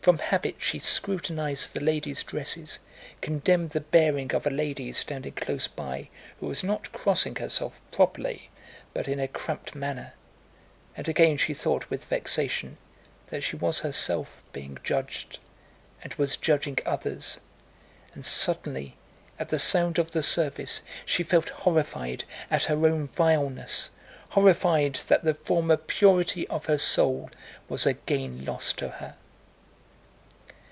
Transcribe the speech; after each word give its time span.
From 0.00 0.18
habit 0.18 0.54
she 0.58 0.78
scrutinized 0.78 1.74
the 1.74 1.80
ladies' 1.80 2.22
dresses, 2.22 2.78
condemned 3.20 3.70
the 3.70 3.80
bearing 3.82 4.32
of 4.32 4.46
a 4.46 4.50
lady 4.50 4.90
standing 4.94 5.32
close 5.32 5.66
by 5.66 6.08
who 6.40 6.46
was 6.46 6.62
not 6.64 6.92
crossing 6.92 7.34
herself 7.36 7.80
properly 7.90 8.48
but 8.94 9.06
in 9.08 9.18
a 9.20 9.26
cramped 9.28 9.74
manner, 9.74 10.14
and 10.96 11.08
again 11.08 11.36
she 11.36 11.52
thought 11.52 11.90
with 11.90 12.04
vexation 12.06 12.78
that 13.26 13.42
she 13.42 13.56
was 13.56 13.80
herself 13.80 14.40
being 14.52 14.78
judged 14.84 15.40
and 16.02 16.14
was 16.14 16.36
judging 16.38 16.78
others, 16.86 17.38
and 18.14 18.24
suddenly, 18.24 18.96
at 19.38 19.48
the 19.50 19.58
sound 19.58 19.98
of 19.98 20.12
the 20.12 20.22
service, 20.22 20.80
she 21.04 21.22
felt 21.24 21.48
horrified 21.50 22.24
at 22.50 22.64
her 22.64 22.86
own 22.86 23.08
vileness, 23.08 23.90
horrified 24.30 24.94
that 25.08 25.24
the 25.24 25.34
former 25.34 25.76
purity 25.76 26.46
of 26.46 26.64
her 26.66 26.78
soul 26.78 27.28
was 27.68 27.84
again 27.84 28.44
lost 28.46 28.78
to 28.78 28.88
her. 28.88 29.16